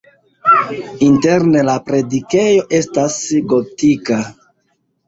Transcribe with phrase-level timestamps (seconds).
[1.07, 3.21] Interne la predikejo estas
[3.55, 4.23] gotika.